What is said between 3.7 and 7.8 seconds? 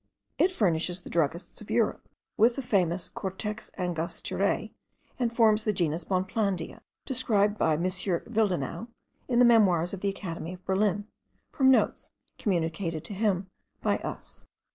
Angosturae, and forms the genus Bonplandia, described by